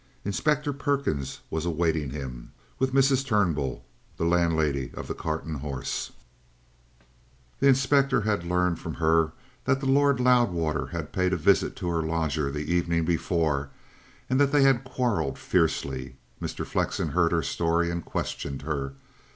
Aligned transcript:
Inspector 0.25 0.73
Perkins 0.73 1.41
was 1.51 1.63
awaiting 1.63 2.09
him, 2.09 2.53
with 2.79 2.91
Mrs. 2.91 3.23
Turnbull, 3.23 3.85
the 4.17 4.25
landlady 4.25 4.89
of 4.95 5.07
the 5.07 5.13
"Cart 5.13 5.43
and 5.45 5.57
Horses." 5.57 6.09
The 7.59 7.67
inspector 7.67 8.21
had 8.21 8.43
learned 8.43 8.79
from 8.79 8.95
her 8.95 9.31
that 9.65 9.79
the 9.79 9.85
Lord 9.85 10.19
Loudwater 10.19 10.87
had 10.87 11.13
paid 11.13 11.33
a 11.33 11.37
visit 11.37 11.75
to 11.75 11.87
her 11.89 12.01
lodger 12.01 12.49
the 12.49 12.73
evening 12.73 13.05
before, 13.05 13.69
and 14.27 14.39
that 14.41 14.51
they 14.51 14.63
had 14.63 14.83
quarrelled 14.83 15.37
fiercely. 15.37 16.15
Mr. 16.41 16.65
Flexen 16.65 17.09
heard 17.09 17.31
her 17.31 17.43
story 17.43 17.91
and 17.91 18.03
questioned 18.03 18.63
her. 18.63 18.95